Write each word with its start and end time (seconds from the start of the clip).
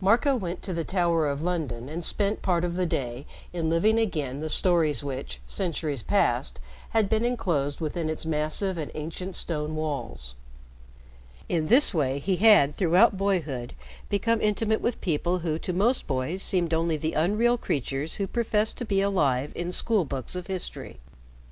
Marco 0.00 0.34
went 0.34 0.64
to 0.64 0.74
the 0.74 0.82
Tower 0.82 1.28
of 1.28 1.42
London 1.42 1.88
and 1.88 2.02
spent 2.02 2.42
part 2.42 2.64
of 2.64 2.74
the 2.74 2.86
day 2.86 3.24
in 3.52 3.70
living 3.70 4.00
again 4.00 4.40
the 4.40 4.48
stories 4.48 5.04
which, 5.04 5.40
centuries 5.46 6.02
past, 6.02 6.58
had 6.88 7.08
been 7.08 7.24
inclosed 7.24 7.80
within 7.80 8.10
its 8.10 8.26
massive 8.26 8.76
and 8.76 8.90
ancient 8.96 9.36
stone 9.36 9.76
walls. 9.76 10.34
In 11.48 11.66
this 11.68 11.94
way, 11.94 12.18
he 12.18 12.34
had 12.38 12.74
throughout 12.74 13.16
boyhood 13.16 13.74
become 14.08 14.40
intimate 14.40 14.80
with 14.80 15.00
people 15.00 15.38
who 15.38 15.56
to 15.60 15.72
most 15.72 16.08
boys 16.08 16.42
seemed 16.42 16.74
only 16.74 16.96
the 16.96 17.12
unreal 17.12 17.56
creatures 17.56 18.16
who 18.16 18.26
professed 18.26 18.76
to 18.78 18.84
be 18.84 19.00
alive 19.00 19.52
in 19.54 19.70
school 19.70 20.04
books 20.04 20.34
of 20.34 20.48
history. 20.48 20.98